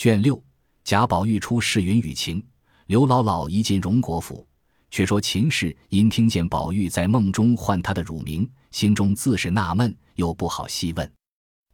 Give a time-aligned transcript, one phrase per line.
[0.00, 0.42] 卷六，
[0.82, 2.42] 贾宝玉出世云雨情。
[2.86, 4.48] 刘姥姥一进荣国府，
[4.90, 11.12] 却说秦氏因听见宝玉在梦中唤她的乳名，心中自是纳闷，又不好细问。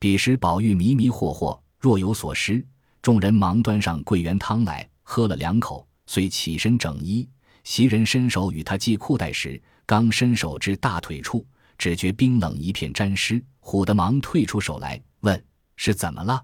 [0.01, 2.67] 彼时宝玉迷迷惑惑，若有所失，
[3.01, 7.29] 众人忙端上桂圆汤来，喝了两口，遂起身整衣。
[7.63, 11.47] 袭人伸手与他系裤带时，刚伸手至大腿处，
[11.79, 15.45] 只觉冰冷一片沾湿，唬得忙退出手来，问
[15.77, 16.43] 是怎么了。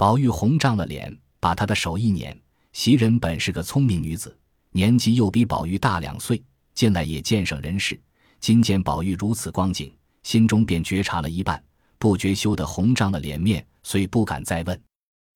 [0.00, 2.34] 宝玉红涨了脸，把他的手一捻。
[2.72, 4.34] 袭人本是个聪明女子，
[4.70, 8.00] 年纪又比宝玉大两岁，近来也见上人事，
[8.40, 11.62] 今见宝玉如此光景，心中便觉察了一半，
[11.98, 14.82] 不觉羞得红涨了脸面，遂不敢再问，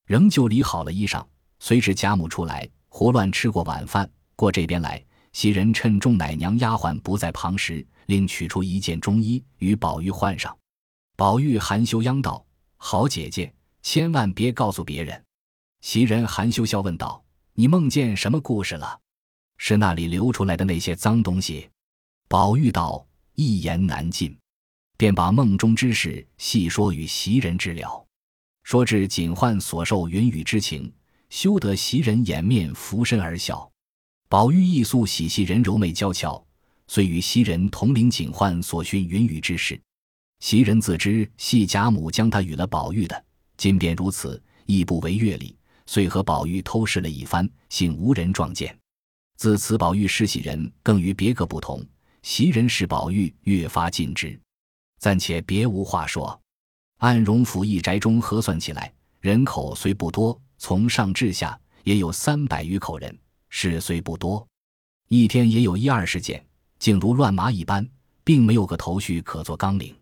[0.06, 1.22] 仍旧理好了衣裳，
[1.58, 5.04] 随至贾母出来，胡乱吃过晚饭，过这边来。
[5.34, 10.56] 袭人趁众奶娘丫鬟不在旁时，另取出一件中衣与宝玉换上。
[11.16, 12.42] 宝玉含羞央道
[12.78, 13.52] ：“好姐姐，
[13.84, 15.24] 千万别告诉别人。”
[15.80, 17.22] 袭人含羞笑问道
[17.54, 18.98] ：“你梦见什么故事了？
[19.58, 21.70] 是那里流出来的那些脏东西？”
[22.26, 24.36] 宝玉道：“一言难尽。”
[24.96, 28.06] 便把梦中之事细说与袭人知了。
[28.62, 30.90] 说至锦焕所受云雨之情，
[31.28, 33.70] 羞得袭人掩面俯身而笑。
[34.28, 36.42] 宝玉亦素喜袭人柔媚娇俏，
[36.86, 39.78] 遂与袭人同领警幻所寻云雨之事。
[40.38, 43.24] 袭人自知系贾母将他与了宝玉的，
[43.56, 48.76] 今便如此，亦不为乐理，遂和宝玉偷视了一番，幸无人撞见。
[49.36, 51.84] 自此，宝玉视袭人更与别个不同，
[52.22, 54.38] 袭人视宝玉越发尽之。
[54.98, 56.40] 暂且别无话说，
[56.98, 63.18] 按荣府一宅中核算起来，人口虽不多，从上至下也有三百余口人。
[63.50, 64.46] 事虽不多，
[65.08, 66.44] 一天也有一二十件，
[66.78, 67.86] 竟如乱麻一般，
[68.24, 69.94] 并没有个头绪可做纲领。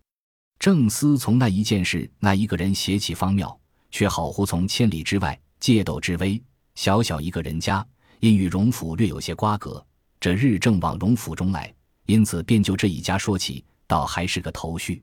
[0.62, 3.60] 正思从那一件事，那一个人写起方妙，
[3.91, 6.41] 却好乎从千里之外借斗之威。
[6.77, 7.84] 小小一个人家，
[8.20, 9.84] 因与荣府略有些瓜葛，
[10.20, 11.74] 这日正往荣府中来，
[12.06, 15.03] 因此便就这一家说起，倒还是个头绪。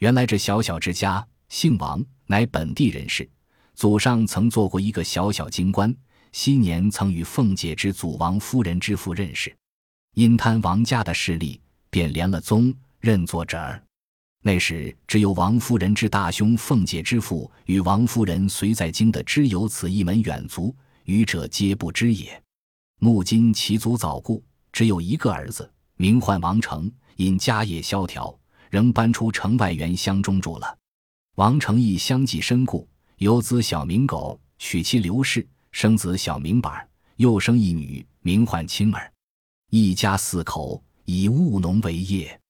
[0.00, 3.30] 原来这小小之家姓王，乃本地人士，
[3.76, 5.94] 祖上曾做过一个小小京官。
[6.32, 9.56] 昔年曾与凤姐之祖王夫人之父认识，
[10.14, 13.80] 因贪王家的势力，便连了宗，认作侄儿。
[14.42, 22.40] 那时只有王夫人之大兄凤姐之父与王夫人随在京的知有此一门远族，余者皆不知也。
[23.00, 28.36] 目今其祖早故，只有一个儿子，名唤王成，因家业萧条，
[28.70, 30.78] 仍搬出城外原乡中住了。
[31.34, 32.88] 王成亦相继身故，
[33.18, 35.46] 有子小名狗，娶妻刘氏。
[35.70, 39.12] 生子小名板又生一女，名唤青儿，
[39.70, 42.40] 一家四口以务农为业。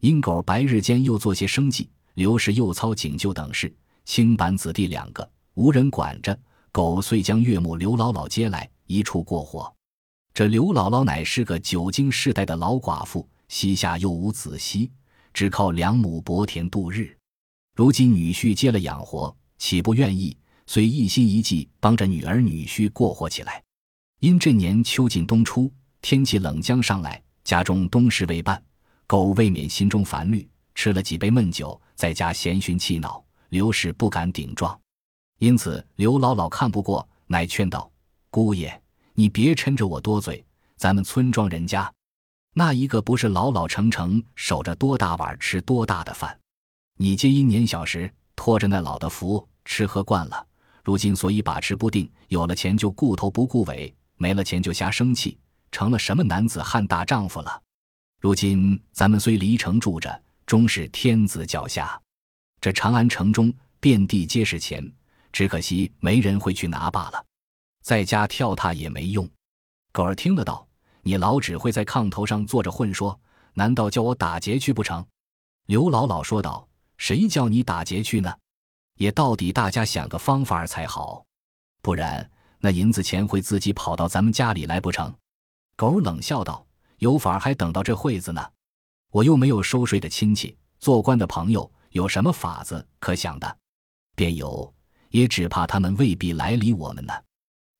[0.00, 3.72] 因狗白日间又做些生计，刘氏又操警救等事，
[4.04, 6.38] 青板子弟两个无人管着。
[6.72, 9.72] 狗遂将岳母刘姥姥接来一处过活。
[10.32, 14.90] 这刘姥姥乃是个久经世代的老寡妇，膝下又无子息，
[15.34, 17.16] 只靠两亩薄田度日。
[17.74, 20.36] 如今女婿接了养活，岂不愿意？
[20.66, 23.60] 遂一心一计帮着女儿女婿过活起来。
[24.20, 28.62] 因这年秋尽冬初，天气冷将上来，家中冬事未办，
[29.10, 33.20] 狗未免心中烦虑，吃了几杯闷酒，在家闲寻气恼。
[33.48, 34.80] 刘氏不敢顶撞，
[35.40, 37.90] 因此刘姥姥看不过，乃劝道
[38.30, 38.80] ：“姑爷，
[39.14, 40.44] 你别抻着我多嘴。
[40.76, 41.92] 咱们村庄人家，
[42.54, 46.38] 那一个不是老老成成守着多大碗吃多大的饭？
[46.96, 50.46] 你皆因年小时托着那老的福，吃喝惯了。”
[50.86, 55.36] 如今所以把持不定，有了钱就顾头不顾尾，没了钱就瞎生气，
[55.72, 57.60] 成了什么男子汉大丈夫了？
[58.20, 61.98] 如今咱们虽离城住着，终是天子脚下。
[62.60, 63.50] 这长安城中
[63.80, 64.86] 遍地皆是钱，
[65.32, 67.24] 只可惜没人会去拿罢了。
[67.82, 69.26] 在家跳踏也没用。
[69.90, 70.68] 狗儿听得到，
[71.00, 73.18] 你老只会在炕头上坐着混说，
[73.54, 75.02] 难道叫我打劫去不成？
[75.64, 78.30] 刘姥姥说道：“谁叫你打劫去呢？”
[79.00, 81.24] 也到底大家想个方法才好，
[81.80, 85.14] 不然那银子钱会自己跑到咱们家里来不成？
[85.74, 86.66] 狗冷笑道
[87.00, 88.46] ：“有法还等到这会子呢？
[89.10, 93.58] 我又没有收税的亲戚，做官的朋友，有什么法子可想的？
[94.14, 94.72] 便有，
[95.08, 97.12] 也只怕他们未必来理我们呢。”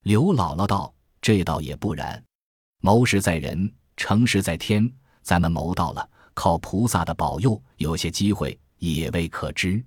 [0.01, 0.91] 刘姥姥道
[1.21, 2.21] ：“这倒也不然，
[2.79, 4.91] 谋事在人，成事在天。
[5.21, 9.83] 咱们谋到了，靠菩萨的保佑，有些机会也未可知。”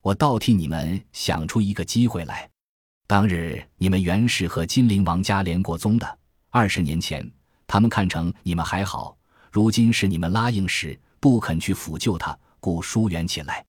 [0.00, 2.48] 我倒替你们想出一个机会来。
[3.06, 6.18] 当日你们原是和金陵王家连过宗的，
[6.48, 7.30] 二十年前
[7.70, 9.16] 他们看成你们还好，
[9.52, 13.64] 如今是你们拉硬时不肯去抚救他，故疏远起来。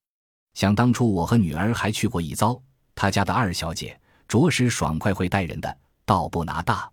[0.56, 2.59] 想当初我和女儿还去过一遭，
[2.95, 3.95] 他家的二小姐
[4.27, 6.92] 着实爽快会待人的，倒不拿大。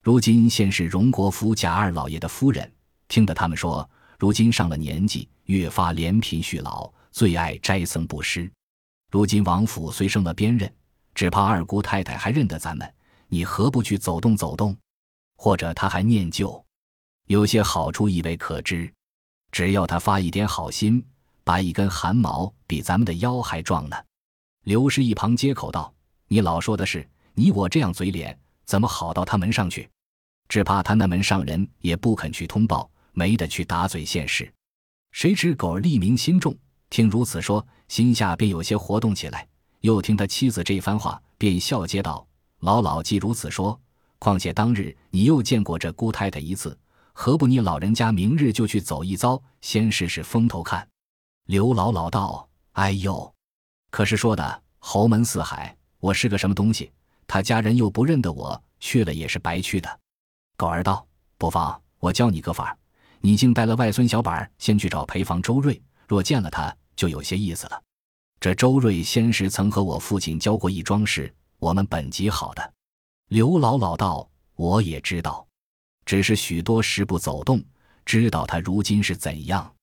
[0.00, 2.72] 如今现是荣国府贾二老爷的夫人，
[3.08, 8.48] 听得他们说，如今上了年纪，越发怜贫恤老，最爱斋僧布施。
[9.10, 10.72] 如今王府虽升了边任，
[11.16, 12.88] 只怕二姑太太还认得咱们，
[13.26, 14.76] 你何不去走动走动？
[15.36, 16.64] 或者他还念旧，
[17.26, 18.92] 有些好处亦未可知。
[19.52, 21.04] 只要他发一点好心，
[21.44, 23.96] 拔一根汗毛比咱们的腰还壮呢。
[24.64, 25.92] 刘氏一旁接口道
[26.26, 29.88] ：“你老说的是，你我这样嘴脸，怎么好到他门上去？
[30.48, 34.52] 只怕他那门上人也不肯去通报，没得去打嘴现世。”
[35.12, 36.56] 谁知狗儿利民心重，
[36.90, 39.46] 听如此说，心下便有些活动起来。
[39.80, 42.26] 又听他妻子这番话，便笑接道
[42.60, 43.78] ：“老老既如此说，
[44.24, 46.76] 况且当日你又见过这姑太太一次。”
[47.16, 50.88] 何不你老人家明日就去走一遭，先试试风头看？
[51.46, 53.32] 刘姥姥道：“哎呦，
[53.92, 56.90] 可是说的侯门四海，我是个什么东西？
[57.28, 60.00] 他家人又不认得我，去了也是白去的。”
[60.58, 61.06] 狗儿道
[61.38, 62.76] ：“不妨，我教你个法
[63.20, 67.80] 你竟带了外孙小板先去找陪房周瑞，若见了他，就有些意思了。
[68.40, 72.70] 这周瑞先时曾和我父亲交过一桩事，我们本极好的。”
[73.34, 75.44] 刘姥姥道：“我也知道。”
[76.06, 77.60] 只是许多时不走动，
[78.04, 79.74] 知道他如今是怎样，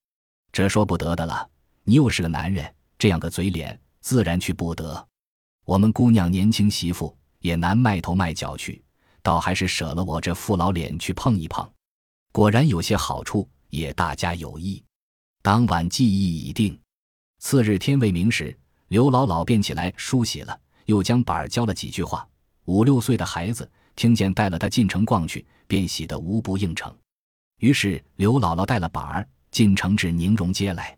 [0.50, 1.46] 这说不得的了。
[1.84, 5.06] 你又是个男人，这样个嘴脸，自然去不得。
[5.66, 8.82] 我们姑娘年轻媳妇也难迈头迈脚去，
[9.22, 11.70] 倒还是舍了我这副老脸去碰一碰。
[12.32, 14.82] 果然有些好处，也大家有益。
[15.42, 16.80] 当晚记忆已定，
[17.38, 18.58] 次日天未明时，
[18.88, 22.26] 刘姥姥便起来梳洗了，又将板儿教了几句话。
[22.64, 23.70] 五六岁的孩子。
[23.94, 26.90] 听见带了他进城逛去，便喜得无不应承。
[27.58, 30.96] 于是刘姥姥带了板儿进城至宁荣街来，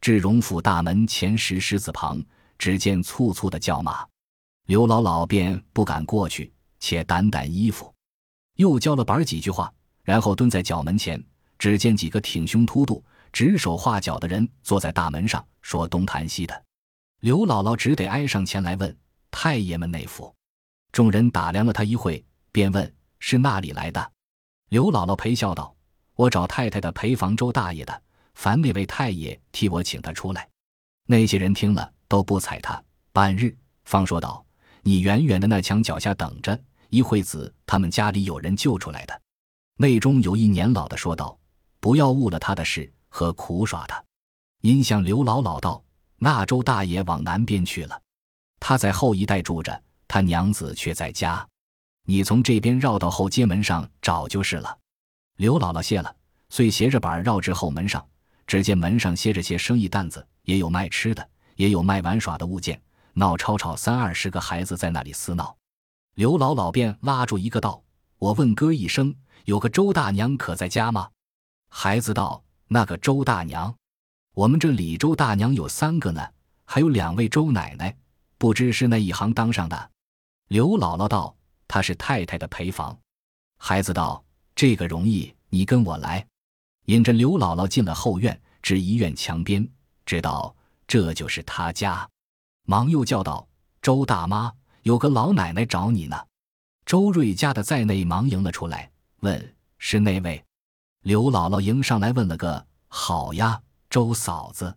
[0.00, 2.24] 至荣府大门前石狮子旁，
[2.56, 4.06] 只见簇簇的叫骂，
[4.66, 7.92] 刘姥姥便不敢过去，且掸掸衣服，
[8.54, 9.72] 又教了板儿几句话，
[10.04, 11.20] 然后蹲在角门前，
[11.58, 16.64] 只见几个挺胸凸肚、指手画脚的人坐在大门上说东谈西的，
[17.18, 18.96] 刘姥姥只得挨上前来问
[19.32, 20.32] 太爷们内府。
[20.92, 22.24] 众人打量了他一会。
[22.50, 24.12] 便问是那里来的，
[24.70, 25.76] 刘姥姥陪笑道
[26.16, 28.02] ：“我找太太的陪房周大爷的，
[28.34, 30.48] 烦那位太爷替我请他出来。”
[31.06, 32.82] 那些人听了都不睬他，
[33.12, 34.44] 半日方说道
[34.82, 36.58] ：“你远远的那墙脚下等着，
[36.88, 39.22] 一会子他们家里有人救出来的。”
[39.78, 41.38] 内中有一年老的说道
[41.78, 44.02] ：“不要误了他的事和苦耍他。”
[44.62, 45.84] 因向刘姥姥道
[46.18, 48.02] ：“那周大爷往南边去了，
[48.58, 51.46] 他在后一带住着，他娘子却在家。”
[52.04, 54.78] 你从这边绕到后街门上找就是了。
[55.36, 56.16] 刘姥姥谢了，
[56.48, 58.02] 遂斜着板绕至后门上，
[58.46, 62.80] 只见门上歇着些生意担子，也有卖吃的，也有卖玩耍的物件，
[63.12, 65.54] 闹吵吵三二十个孩子在那里厮闹。
[66.14, 67.82] 刘姥姥便拉住一个道
[68.18, 69.14] ：“我问哥一声，
[69.44, 71.10] 有个周大娘可在家吗？”
[71.68, 73.72] 孩子道：“那个周大娘，
[74.32, 76.26] 我们这李周大娘有三个呢，
[76.64, 77.94] 还有两位周奶奶，
[78.38, 79.90] 不知是那一行当上的。”
[80.48, 81.34] 刘姥姥道。
[81.70, 82.98] 他是太太的陪房，
[83.58, 84.24] 孩子道
[84.56, 86.26] ：“这个容易，你跟我来。”
[86.88, 89.68] 引着刘姥姥进了后院，至一院墙边，
[90.06, 90.56] 知道
[90.86, 92.08] 这就是他家，
[92.64, 93.46] 忙又叫道
[93.82, 94.50] ：“周大妈，
[94.84, 96.16] 有个老奶奶找你呢。”
[96.86, 98.90] 周瑞家的在内忙迎了出来，
[99.20, 100.42] 问是那位。
[101.02, 104.74] 刘姥姥迎上来问了个好呀，周嫂子。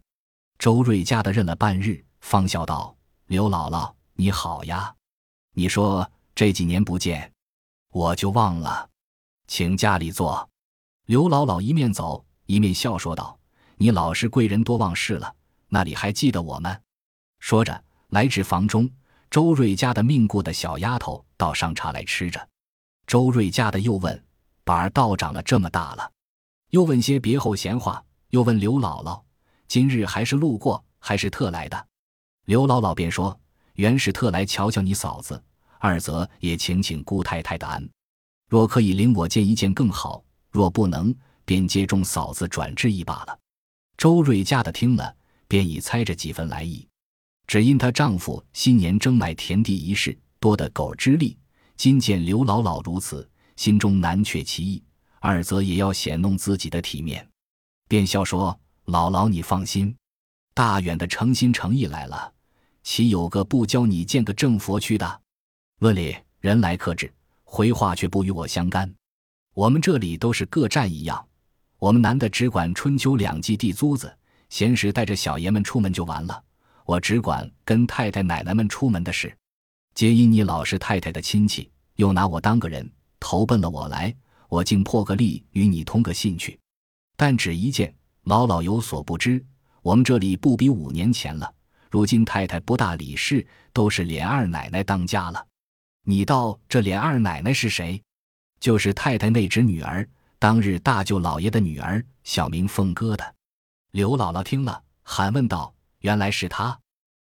[0.59, 2.97] 周瑞家的认了半日，方笑道
[3.27, 4.93] ：“刘姥姥你好呀，
[5.53, 7.31] 你说。”这几年不见，
[7.91, 8.89] 我就忘了，
[9.47, 10.49] 请家里坐。
[11.05, 13.37] 刘姥姥一面走一面笑说道
[13.75, 15.35] ：“你老是贵人多忘事了，
[15.67, 16.81] 那里还记得我们？”
[17.39, 18.89] 说着，来至房中，
[19.29, 22.47] 周瑞家的命故的小丫头倒上茶来吃着。
[23.05, 24.23] 周瑞家的又问
[24.63, 26.11] ：“板儿倒长了这么大了？”
[26.71, 29.21] 又问些别后闲话，又问刘姥姥
[29.67, 31.87] ：“今日还是路过，还是特来的？”
[32.45, 33.37] 刘姥姥便说
[33.75, 35.41] ：“原是特来瞧瞧你嫂子。”
[35.83, 37.89] 二则也请请姑太太的安，
[38.47, 41.11] 若可以领我见一见更好；若不能，
[41.43, 43.39] 便接中嫂子转致意罢了。
[43.97, 45.15] 周瑞家的听了，
[45.47, 46.87] 便已猜着几分来意，
[47.47, 51.35] 只因她丈夫新年争买田地一事多得狗之力，
[51.75, 54.83] 今见刘姥姥如此，心中难却其意；
[55.19, 57.27] 二则也要显弄自己的体面，
[57.87, 59.95] 便笑说：“姥姥你放心，
[60.53, 62.31] 大远的诚心诚意来了，
[62.83, 65.21] 岂有个不教你见个正佛去的？”
[65.79, 67.11] 论里人来克制，
[67.43, 68.93] 回话却不与我相干。
[69.53, 71.25] 我们这里都是各站一样，
[71.77, 74.15] 我们男的只管春秋两季地租子，
[74.49, 76.43] 闲时带着小爷们出门就完了。
[76.85, 79.35] 我只管跟太太奶奶们出门的事。
[79.93, 84.15] 皆因你老是太太的亲戚，又拿我当个人，投奔了我来，
[84.47, 86.59] 我竟破个例与你通个信去。
[87.17, 89.43] 但只一件，老老有所不知，
[89.81, 91.53] 我们这里不比五年前了。
[91.91, 95.45] 如今太太不大理事，都是琏二奶奶当家了。
[96.05, 98.01] 你道这琏二奶奶是谁？
[98.61, 100.07] 就是太太那侄女儿，
[100.39, 103.35] 当日大舅老爷的女儿，小名凤哥的。
[103.91, 106.79] 刘姥姥听了，喊问道：“原来是她，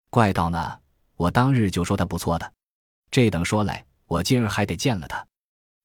[0.10, 0.80] 怪道呢。
[1.18, 2.54] 我当日就说她不错的。
[3.12, 5.28] 这等说来，我今儿还得见了她。”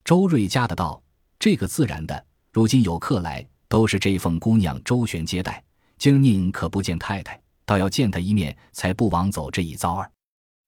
[0.05, 1.03] 周瑞家的道
[1.41, 2.25] ：“这个自然的。
[2.53, 5.65] 如今有客来，都是这凤姑娘周旋接待。
[5.99, 10.11] 今儿宁可不见太太。”倒要见他一面，才不枉走这一遭儿。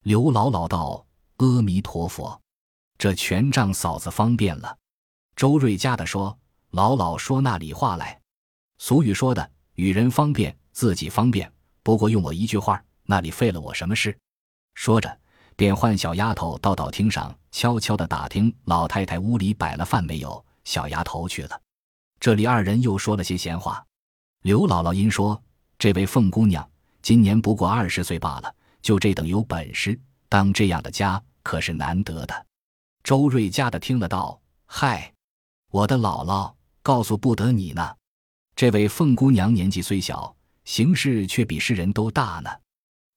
[0.03, 1.07] 刘姥姥道
[1.41, 2.39] ：“阿弥陀佛，
[2.99, 4.77] 这全仗嫂子方便了。”
[5.35, 6.39] 周瑞家的说
[6.73, 8.21] ：“姥姥说那里话来？
[8.77, 11.51] 俗语说的，与人方便，自己方便。
[11.83, 14.15] 不过用我一句话，那里费了我什么事？”
[14.77, 15.19] 说着，
[15.57, 20.45] 便唤小丫头到岛厅上，悄悄的打听老太太屋里摆了饭没有。
[20.65, 21.59] 小丫头去了，
[22.21, 23.83] 这里二人又说了些闲话。
[24.43, 25.43] 刘姥姥因说
[25.79, 26.63] ：“这位凤姑娘。”
[27.11, 29.99] 今年不过二十岁罢了，就这等有本事，
[30.29, 32.47] 当这样的家可是难得的。
[33.03, 35.13] 周瑞家的听了道：“嗨，
[35.73, 37.97] 我的姥姥告诉不得你呢。
[38.55, 42.51] 这位凤姑娘年纪虽小，行事却比世人都大呢。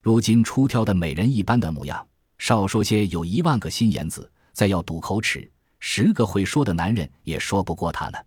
[0.02, 2.04] 如今出挑的美人一般的模样，
[2.40, 5.48] 少说些有一万个心眼子，再要赌口齿，
[5.80, 8.18] 十个会说的男人也说不过她呢。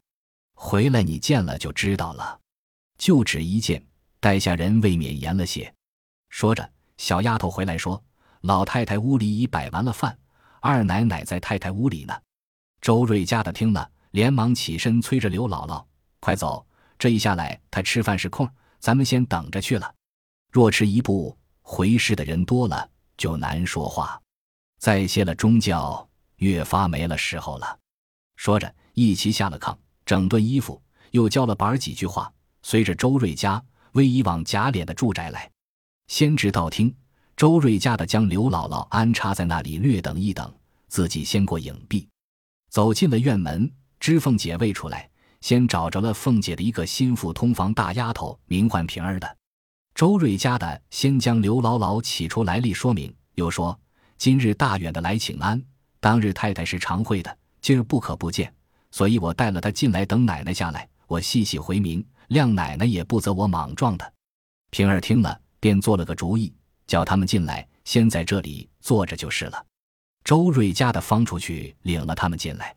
[0.55, 2.39] 回来你见了就知道了，
[2.99, 3.85] 就只一见。”
[4.26, 5.73] 待下人未免严了些，
[6.30, 8.02] 说着，小丫头回来说
[8.42, 10.18] ：“老太太屋里已摆完了饭，
[10.61, 12.23] 二奶奶在太太屋里呢。”
[12.83, 15.85] 周瑞家的听了，连忙起身催着刘姥姥
[16.18, 16.66] ：“快走！
[16.99, 19.95] 这一下来，她吃饭是空，咱们先等着去了。
[20.50, 24.21] 若迟一步，回事的人多了，就难说话。
[24.80, 27.78] 再歇了中觉，越发没了时候了。”
[28.35, 33.62] 说着，一齐下了炕，整顿衣服，又教了板儿几句话，随着周瑞家。
[33.97, 35.50] 为以往贾琏的住宅来，
[36.07, 36.95] 先至道厅，
[37.35, 40.55] 周瑞家的将刘姥姥安插在那里，略等一等，
[40.87, 42.07] 自己先过影壁，
[42.69, 43.73] 走进了院门。
[43.99, 45.09] 知凤姐未出来，
[45.41, 49.37] 先找着了凤姐的一个心腹通房大丫头，名唤平儿的。
[49.95, 53.76] 周瑞家的先将刘姥姥起出来历说明，又说
[54.19, 55.61] 今日大远的来请安，
[56.00, 58.53] 当日太太是常会的，今儿不可不见，
[58.91, 62.05] 所以我带了她进来等奶奶下来，我细细回明。
[62.28, 64.12] 亮奶奶也不责我莽撞的，
[64.71, 66.52] 平儿听了，便做了个主意，
[66.87, 69.64] 叫他们进来，先在这里坐着就是了。
[70.25, 72.75] 周瑞家的方出去领了他们进来，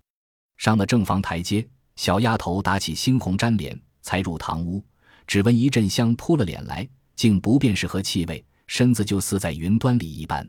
[0.57, 4.83] 上了正房台阶，小丫头打起猩红粘脸，才入堂屋，
[5.25, 10.47] 只闻一阵香扑了脸来，竟不辨是何气味，身子就似在云端里一般，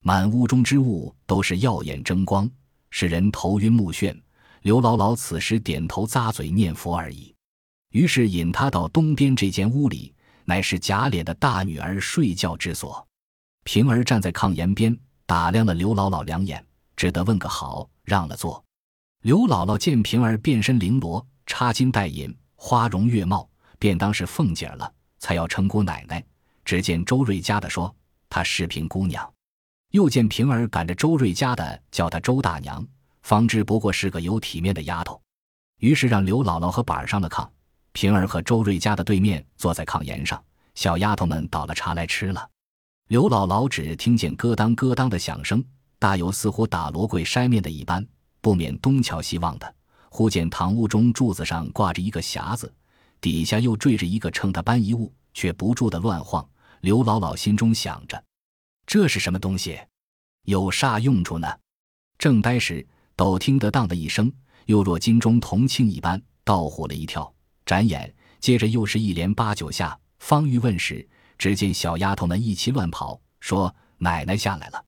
[0.00, 2.50] 满屋中之物都是耀眼争光，
[2.90, 4.14] 使人头晕目眩。
[4.60, 7.33] 刘姥姥此时点头咂嘴念佛而已。
[7.94, 10.12] 于是引他到东边这间屋里，
[10.44, 13.06] 乃是贾琏的大女儿睡觉之所。
[13.62, 16.64] 平儿站在炕沿边，打量了刘姥姥两眼，
[16.96, 18.62] 只得问个好，让了座。
[19.22, 23.48] 刘姥姥见平儿变身绫罗，插金戴银，花容月貌，
[23.78, 26.20] 便当是凤姐了，才要称姑奶奶。
[26.64, 27.94] 只见周瑞家的说
[28.28, 29.32] 她是平姑娘，
[29.92, 32.84] 又见平儿赶着周瑞家的叫她周大娘，
[33.22, 35.22] 方知不过是个有体面的丫头。
[35.78, 37.48] 于是让刘姥姥和板上了炕。
[37.94, 40.42] 平儿和周瑞家的对面坐在炕沿上，
[40.74, 42.50] 小丫头们倒了茶来吃了。
[43.08, 45.64] 刘姥姥只听见咯当咯当的响声，
[45.98, 48.04] 大有似乎打罗柜筛面的一般，
[48.40, 49.74] 不免东瞧西望的。
[50.10, 52.72] 忽见堂屋中柱子上挂着一个匣子，
[53.20, 56.46] 底下又坠着一个秤的搬一物，却不住的乱晃。
[56.80, 58.22] 刘姥姥心中想着，
[58.86, 59.78] 这是什么东西？
[60.46, 61.48] 有啥用处呢？
[62.18, 62.86] 正呆时，
[63.16, 64.32] 陡听得当的一声，
[64.66, 67.33] 又若金钟铜磬一般，倒唬了一跳。
[67.64, 69.98] 转眼，接着又是一连八九下。
[70.18, 71.06] 方欲问时，
[71.36, 74.84] 只见小丫头们一齐乱跑，说：“奶奶下来了。”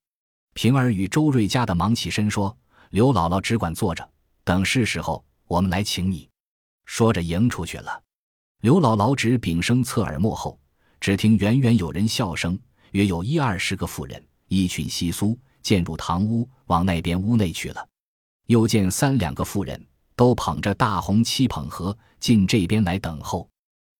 [0.54, 2.56] 平儿与周瑞家的忙起身说
[2.90, 4.08] ：“刘姥姥只管坐着，
[4.44, 6.28] 等是时候，我们来请你。”
[6.86, 8.02] 说着迎出去了。
[8.62, 10.58] 刘姥姥只屏声侧耳幕后，
[11.00, 12.58] 只听远远有人笑声，
[12.92, 17.86] 约有一二十个妇人，一群稀疏，渐入堂屋，往那边屋内去了。
[18.46, 19.86] 又见三两个妇人。
[20.16, 23.48] 都捧着大红漆捧盒进这边来等候，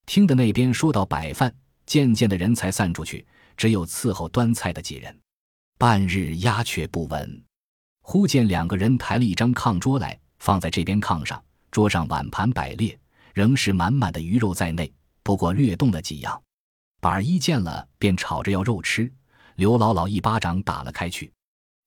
[0.07, 1.55] 听得那边说到摆饭，
[1.85, 3.25] 渐渐的人才散出去，
[3.57, 5.17] 只有伺候端菜的几人。
[5.79, 7.45] 半日鸦雀不闻，
[8.01, 12.99] 忽见两个人抬了一张炕桌来，放在这边炕上，桌上碗盘摆列，
[13.35, 14.91] 仍是满满的鱼肉在内，
[15.23, 16.43] 不过略动了几样。
[16.99, 19.13] 板儿一见了，便吵着要肉吃，
[19.57, 21.31] 刘姥姥一巴掌打了开去。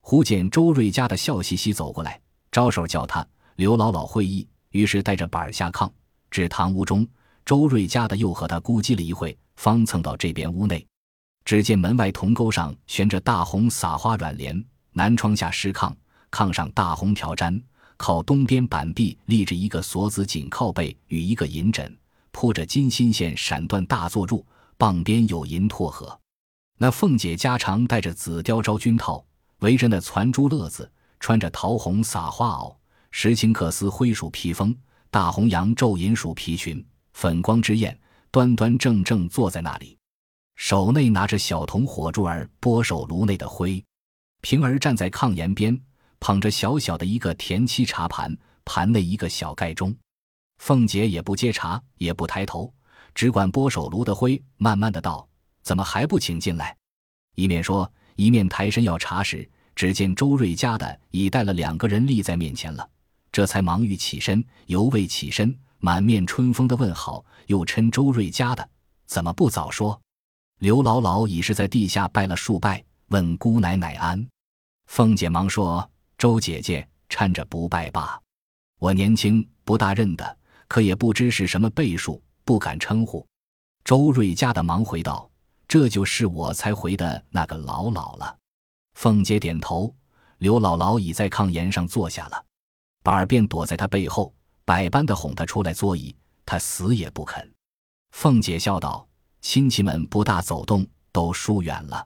[0.01, 2.21] 忽见周瑞家的笑嘻嘻走过来，
[2.51, 3.27] 招手叫他
[3.59, 5.91] 刘姥姥会意，于是带着板儿下炕，
[6.31, 7.05] 至堂屋中，
[7.43, 10.87] 周瑞家的又和他咕叽了一会，方蹭到这边屋内。
[11.43, 14.63] 只见门外铜钩上悬着大红撒花软帘，
[14.93, 15.93] 南窗下湿炕，
[16.31, 17.61] 炕上大红条毡，
[17.97, 21.93] 靠东边板壁立着一个锁子紧靠背与一个银枕，
[22.31, 24.41] 铺着金心线闪缎大坐褥，
[24.77, 26.17] 傍边有银托盒。
[26.77, 29.21] 那凤姐家常戴着紫貂昭君套，
[29.59, 30.89] 围着那攒珠乐子，
[31.19, 32.73] 穿着桃红撒花袄，
[33.11, 34.75] 石青克斯灰鼠披风，
[35.09, 37.97] 大红羊皱银鼠皮裙，粉光之焰，
[38.31, 39.97] 端端正正坐在那里，
[40.55, 43.83] 手内拿着小铜火柱儿拨手炉内的灰。
[44.41, 45.77] 平儿站在炕沿边，
[46.19, 49.93] 捧着小小的一个田七茶盘，盘内一个小盖钟。
[50.59, 52.73] 凤姐也不接茶，也不抬头，
[53.15, 55.27] 只管拨手炉的灰，慢慢的道。
[55.61, 56.75] 怎么还不请进来？
[57.35, 62.89] 一面说，一面抬身要茶时，只见周瑞家的已带了两个人立在面前了，
[63.31, 68.69] 这才忙欲起身，犹未起身，满面春风的问好，又称周瑞家的
[69.05, 69.99] 怎么不早说？
[70.59, 74.27] 刘姥姥已是在地下拜了数拜，问姑奶奶安。
[74.87, 78.19] 凤姐忙说：“周姐姐搀着不拜罢，
[78.79, 83.25] 我年轻不大认得，可也不知是什么辈数，不敢称呼。”
[83.85, 85.29] 周瑞家的忙回道。
[85.67, 88.35] 这就是我才回的那个姥姥了。
[88.95, 89.93] 凤姐点头，
[90.39, 92.43] 刘姥姥已在炕沿上坐下了，
[93.03, 94.33] 板儿便躲在他背后，
[94.65, 96.15] 百般的哄他出来坐椅，
[96.45, 97.51] 他死也不肯。
[98.11, 99.07] 凤姐笑道
[99.41, 102.05] ：“亲戚们不大走动，都疏远了。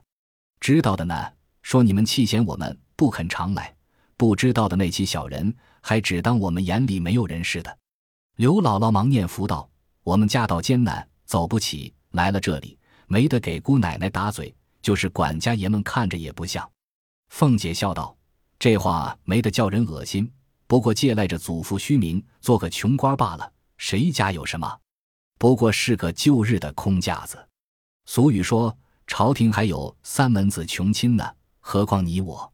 [0.60, 1.14] 知道的呢，
[1.62, 3.64] 说你们气嫌我们不肯常来；
[4.16, 7.78] 不知道的那起小人，还只当我们眼里没有人似的。”
[8.36, 9.68] 刘姥姥忙念佛道
[10.02, 16.68] ：“我们家道艰难，走不起来了这里。”没得给姑奶奶打嘴，就是管家爷们看着也不像。
[17.28, 18.16] 凤姐笑道
[18.58, 20.28] ：“这话没得叫人恶心，
[20.66, 23.52] 不过借赖着祖父虚名，做个穷官罢了。
[23.76, 24.80] 谁家有什么？
[25.38, 27.48] 不过是个旧日的空架子。
[28.06, 32.52] 俗语说，朝廷还有三门子穷亲呢，何况你我？”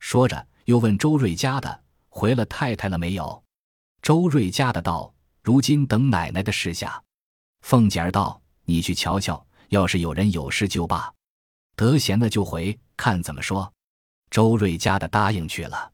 [0.00, 3.42] 说着，又问周瑞家的回了太太了没有。
[4.02, 7.02] 周瑞家的道：“如今等奶奶的示下。”
[7.62, 11.12] 凤姐儿道：“你去瞧瞧。”要是有人有事就罢，
[11.74, 13.72] 得闲了就回，看怎么说。
[14.30, 15.90] 周瑞家的答应去了。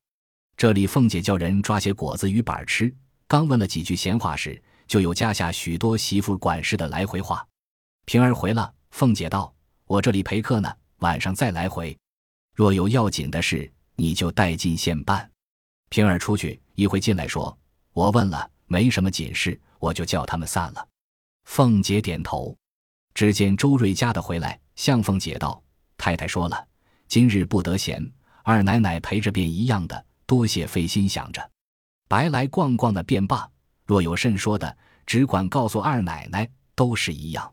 [0.60, 2.94] 这里凤姐叫人抓些果子与板儿吃，
[3.26, 7.48] 刚问了几句闲话时，就有家下许多媳妇管事的来回话。
[8.04, 9.50] 平儿回了，凤姐道
[9.88, 11.96] ：“我这里陪客呢，晚上再来回。
[12.54, 15.30] 若有要紧的事，你就带进县办。”
[15.88, 17.58] 平儿出去一会进来，说
[17.94, 20.88] ：“我问了，没什么紧事，我就叫他们散了。”
[21.48, 22.54] 凤姐点头。
[23.14, 25.62] 只见周瑞家的回来，向凤姐道
[25.96, 26.68] ：“太太说了，
[27.08, 28.12] 今日不得闲，
[28.44, 31.50] 二奶奶陪着便一样的，多谢费心想着，
[32.06, 33.50] 白来逛逛的便罢。
[33.84, 37.52] 若有甚说的，只管告诉二奶奶，都是一样。”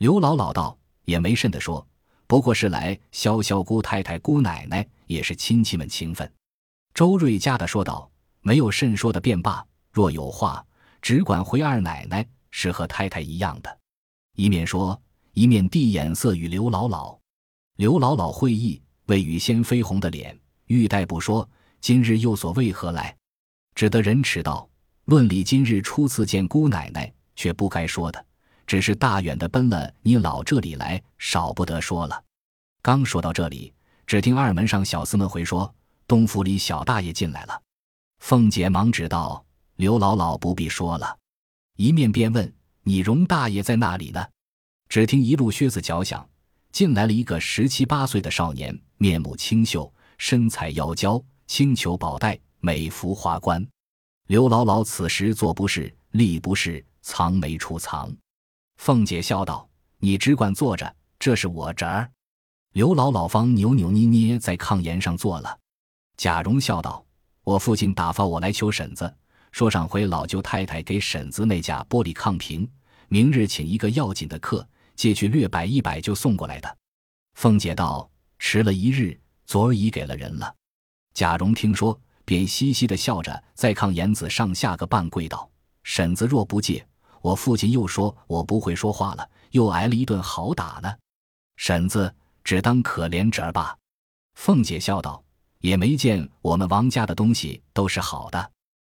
[0.00, 1.86] 刘姥姥道：“也没甚的说，
[2.26, 6.32] 不过是来消消姑太太、姑奶奶，也是亲戚们情分。”
[6.94, 10.64] 周瑞家的说道：“没有甚说的便罢，若有话，
[11.02, 13.78] 只管回二奶奶，是和太太一样的。”
[14.36, 14.98] 一面说，
[15.34, 17.18] 一面递眼色与刘姥姥。
[17.76, 21.46] 刘姥姥会意，未雨先绯红的脸，欲待不说，
[21.86, 23.16] 今日又所为何来？
[23.76, 24.68] 只得人迟道
[25.06, 28.26] ：“论理今日初次见姑奶奶，却不该说的，
[28.66, 32.24] 只是大远的奔了你老这里来，少不得说了。”
[32.82, 33.72] 刚说到这里，
[34.04, 35.72] 只听二门上小厮们回说
[36.08, 37.62] ：“东府里小大爷进来了。”
[38.18, 39.46] 凤姐忙指道
[39.78, 41.16] ：“刘姥姥不必说了。”
[41.78, 42.52] 一面便问。
[42.82, 44.26] 你荣大爷在那里呢？
[44.88, 46.28] 只听一路靴子脚响，
[46.72, 53.64] 进来了一个十七八岁的少年，面目清秀，身材窈窕，青裘宝带，美服花冠。
[54.26, 58.14] 刘姥姥此时坐不是，立不是，藏没处藏。
[58.76, 62.10] 凤姐笑道：“你只管坐着，这是我侄儿。”
[62.74, 65.58] 刘姥姥方扭扭捏捏在炕沿上坐了。
[66.16, 67.04] 贾蓉笑道
[67.44, 69.14] ：“我父亲打发我来求婶子。”
[69.52, 72.68] 说上回老舅太太给婶子那架玻璃炕瓶，
[73.08, 76.76] 明日请一个要紧的客，借去略摆一摆就送过来的。
[77.34, 80.52] 凤姐道：“迟了一日，昨儿已给了人了。”
[81.16, 85.50] 贾蓉听说，便嘻嘻的笑着，在炕沿子上下个半跪道
[85.82, 86.86] ：“婶子若不借，
[87.22, 90.94] 我父亲又说我不会说话了，又挨了一顿好打呢。
[91.56, 93.74] 婶子只当可怜侄儿吧。”
[94.36, 95.24] 凤姐笑道
[95.60, 98.50] ：“也没见我们王家的东西都是好的。”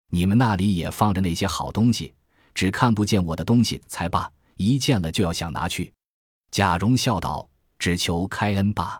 [0.10, 2.16] 你们那里也放着那些好东西，
[2.56, 5.94] 只看不见我的东西才罢，一见了就要想拿去。
[6.50, 9.00] 贾蓉笑道：“只求开恩罢。”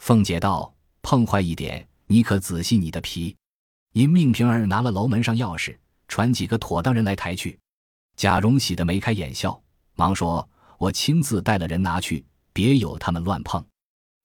[0.00, 3.36] 凤姐道：“碰坏一点，你可仔细你的皮。
[3.92, 5.74] 因命平儿拿了楼门上钥匙，
[6.06, 7.58] 传几个妥当人来抬去。
[8.14, 9.58] 贾蓉喜得眉开眼笑，
[9.94, 10.46] 忙说
[10.78, 13.64] ：“我亲自带了人拿去，别有他们乱碰。”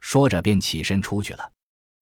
[0.02, 1.52] 说着便起身出去了。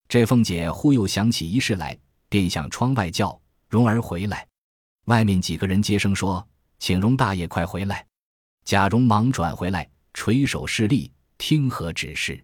[0.07, 1.95] 这凤姐忽又想起一事来，
[2.27, 3.39] 便向窗外叫
[3.69, 4.47] ：“蓉儿回来！”
[5.05, 6.47] 外面几个人接声说
[6.79, 8.03] ：“请蓉大爷快回来。”
[8.65, 12.43] 贾蓉忙转回来，垂手施礼，听何指示。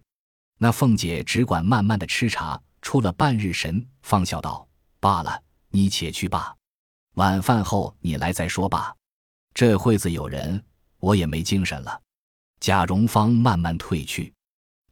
[0.58, 4.64] 那凤姐只管慢慢的吃茶，出了半日神，方笑道
[5.00, 6.54] ：“罢了，你且去罢。
[7.14, 8.94] 晚饭后你来再说罢。
[9.52, 10.64] 这会子有人，
[11.00, 12.00] 我也没精神了。”
[12.60, 14.32] 贾蓉方慢慢退去。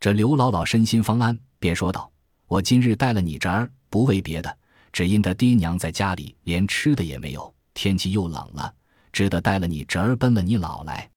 [0.01, 2.11] 这刘姥姥身心方安，便说道
[2.49, 4.59] ：“我今日带了你侄儿，不为别的，
[4.93, 8.75] 只因他爹娘在家里连吃的也没有，天气又冷了，
[9.13, 11.09] 只得带了你侄儿奔了你姥来。”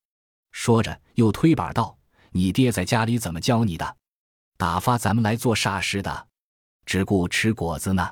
[0.53, 1.97] 说着，又推板道
[2.33, 3.97] ：“你爹在家里怎么教你的？
[4.57, 6.27] 打发咱们来做煞事的，
[6.87, 8.09] 只顾吃果子呢。”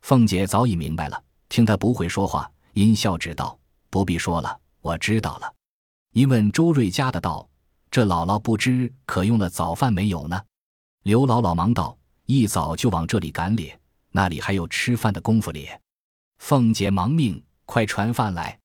[0.00, 3.58] 凤姐早已明白了，听他不会说话，阴笑只道
[3.90, 5.54] ：“不必说了，我知道了。”
[6.14, 7.46] 一问周瑞家的道
[7.90, 10.40] ：“这姥姥不知可用了早饭没有呢？”
[11.04, 13.78] 刘姥姥忙道：“一早就往这里赶咧，
[14.10, 15.78] 那里还有吃饭的功夫咧？”
[16.38, 18.58] 凤姐忙命：“快传饭来！”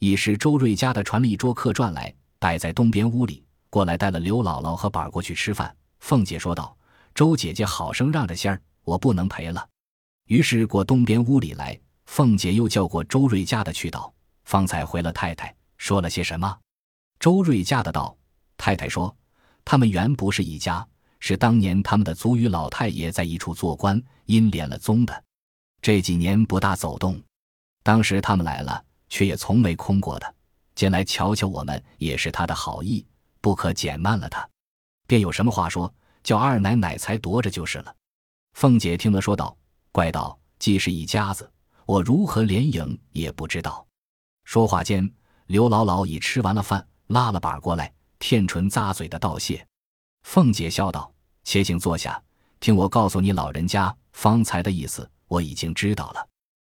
[0.00, 2.12] 已是周瑞家的传了一桌客馔来。
[2.38, 5.74] 摆在东边屋里，过来带了刘姥姥和板儿过去吃饭。
[6.00, 6.76] 凤姐说道
[7.14, 9.68] ：“周姐姐好生让着仙儿，我不能陪了。”
[10.24, 11.78] 于是过东边屋里来。
[12.06, 14.14] 凤姐又叫过周瑞家的去道
[14.46, 16.56] ：“方才回了太太，说了些什么？”
[17.18, 18.16] 周瑞家的道
[18.56, 19.14] ：“太太说，
[19.64, 20.86] 他们原不是一家，
[21.18, 25.24] 是当年他们的祖与老太爷在一处做官，因连了宗的，
[25.82, 27.20] 这几年不大走动。
[27.82, 30.34] 当时他们来了，却也从没空过的。”
[30.76, 33.04] 进来瞧瞧我们，也是他的好意，
[33.40, 34.48] 不可减慢了他。
[35.08, 37.92] 便有什么话说，叫二奶奶才夺着就是了。
[38.56, 39.54] 凤姐听了，说道
[39.92, 41.52] ：“怪道，既是一家子，
[41.84, 43.86] 我如何连影也不知道。”
[44.44, 45.12] 说话间，
[45.48, 49.62] 刘姥姥已吃完了饭，拉了板过来，舔唇咂嘴的道谢。
[50.22, 51.12] 凤姐笑道
[51.44, 52.18] ：“且请坐下，
[52.58, 56.26] 听我告诉你老人家方才的意思，我已经知道了。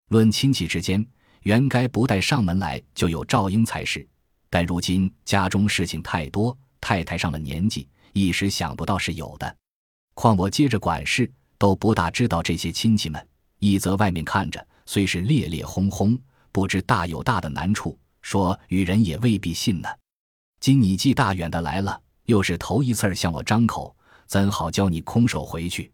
[0.09, 1.07] 论亲戚之间。”
[1.43, 4.05] 原该不带上门来就有照应才是，
[4.49, 9.55] 但如今家中事情太多，太太上了年纪，一时想不到是有的。
[10.13, 13.23] 况我接着管事，都不大知道这些亲戚们。
[13.59, 16.17] 一则外面看着虽是烈烈轰轰，
[16.51, 19.89] 不知大有大的难处，说与人也未必信呢。
[20.59, 23.95] 今你既大远的来了，又是头一次向我张口，
[24.25, 25.91] 怎好教你空手回去？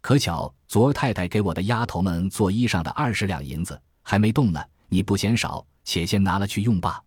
[0.00, 4.62] 可巧昨儿太太给我的丫头们做衣裳的二十两银子还没动呢。
[4.88, 7.00] 你不嫌少，且先拿了去用罢。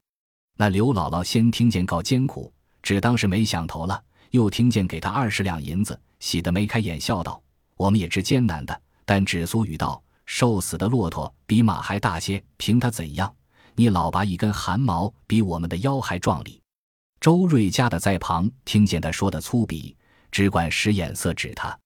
[0.55, 7.41] 那刘姥姥先听见告艰苦，只当是没想头了；又听见给她二十两银子，喜得眉开眼笑道
[7.75, 12.43] ：“我们也知艰难的，但只俗语道：瘦死的骆驼比马还大些。
[12.57, 13.33] 凭他怎样，
[13.75, 16.61] 你老拔一根汗毛比我们的腰还壮丽。”
[17.19, 19.95] 周瑞家的在旁听见他说的粗鄙，
[20.31, 21.77] 只管使眼色指他。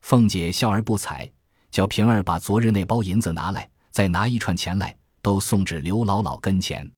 [0.00, 1.30] 凤姐笑而不睬，
[1.70, 4.94] 叫平儿把昨日那包银子拿来，再拿一串钱来。
[5.20, 6.90] 都送至刘姥姥跟前，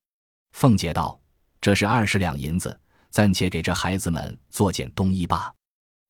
[0.53, 1.18] 凤姐道
[1.59, 5.53] ：“这是二十两银子，暂且给这孩子们做件冬衣罢。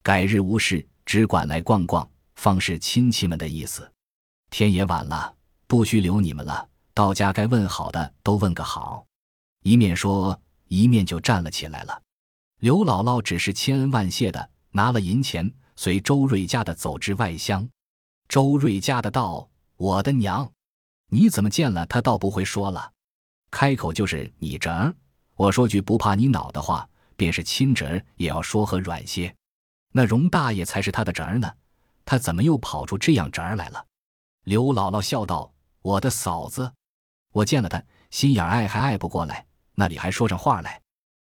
[0.03, 2.07] 改日无事，只管来逛逛，
[2.41, 3.93] 方是亲戚们的意思。
[4.49, 5.35] 天也晚了，
[5.67, 6.67] 不需留你们了。
[6.95, 9.05] 到家该问好的都问个好。”
[9.63, 12.03] 一面说，一面就站了起来了。
[12.61, 17.69] 刘姥姥只是千恩万谢的拿了银钱，随周瑞家的走至外乡。
[18.27, 20.51] 周瑞家的道：“我的娘！”
[21.13, 22.91] 你怎么见了他倒不会说了，
[23.51, 24.95] 开口就是你侄儿。
[25.37, 29.35] 我说句不怕你恼的话，便是亲侄儿也要说和软些。
[29.93, 31.53] 那荣大爷才是他的侄儿呢，
[32.11, 33.87] 他怎么又跑出这样侄儿来了？
[34.43, 36.73] 刘姥姥笑道：“我的嫂子，
[37.31, 39.47] 我见了他，心眼爱还爱不过来，
[39.77, 40.83] 那里还说上话来。”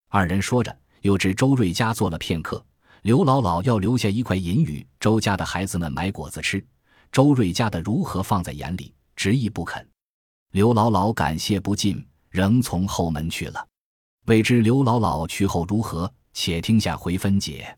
[0.09, 2.65] 二人说着，又至周瑞家坐了片刻。
[3.03, 6.65] 刘姥姥要留下一块银与周家的孩子们买果子吃，
[7.11, 8.91] 周瑞家的如何放在眼里？
[9.15, 9.87] 执意不肯，
[10.49, 13.67] 刘姥姥感谢不尽，仍从后门去了。
[14.25, 16.11] 未知刘姥姥去后如何？
[16.33, 17.77] 且听下回分解。